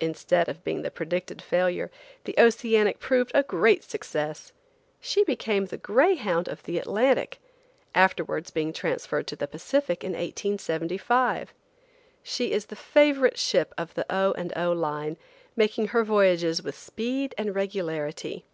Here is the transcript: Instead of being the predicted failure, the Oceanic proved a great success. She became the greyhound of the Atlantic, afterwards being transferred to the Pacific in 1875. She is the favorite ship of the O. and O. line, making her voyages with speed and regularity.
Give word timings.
Instead 0.00 0.48
of 0.48 0.64
being 0.64 0.80
the 0.80 0.90
predicted 0.90 1.42
failure, 1.42 1.90
the 2.24 2.34
Oceanic 2.38 2.98
proved 2.98 3.30
a 3.34 3.42
great 3.42 3.84
success. 3.84 4.54
She 4.98 5.24
became 5.24 5.66
the 5.66 5.76
greyhound 5.76 6.48
of 6.48 6.62
the 6.62 6.78
Atlantic, 6.78 7.38
afterwards 7.94 8.50
being 8.50 8.72
transferred 8.72 9.26
to 9.26 9.36
the 9.36 9.46
Pacific 9.46 10.02
in 10.04 10.12
1875. 10.12 11.52
She 12.22 12.50
is 12.52 12.64
the 12.64 12.76
favorite 12.76 13.38
ship 13.38 13.74
of 13.76 13.92
the 13.92 14.06
O. 14.08 14.32
and 14.38 14.54
O. 14.56 14.72
line, 14.72 15.18
making 15.54 15.88
her 15.88 16.02
voyages 16.02 16.62
with 16.62 16.74
speed 16.74 17.34
and 17.36 17.54
regularity. 17.54 18.46